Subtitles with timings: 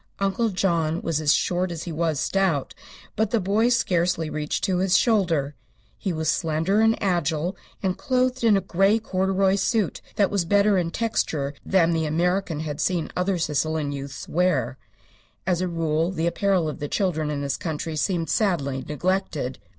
[0.17, 2.73] Uncle John was as short as he was stout,
[3.15, 5.53] but the boy scarcely reached to his shoulder.
[5.95, 10.75] He was slender and agile, and clothed in a grey corduroy suit that was better
[10.79, 14.79] in texture than the American had seen other Sicilian youths wear.
[15.45, 19.59] As a rule the apparel of the children in this country seemed sadly neglected.